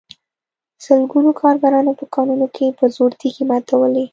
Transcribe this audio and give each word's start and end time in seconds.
سلګونو 0.85 1.31
کارګرانو 1.41 1.91
په 1.99 2.05
کانونو 2.13 2.47
کې 2.55 2.75
په 2.77 2.85
زور 2.95 3.11
تېږې 3.19 3.43
ماتولې 3.49 4.05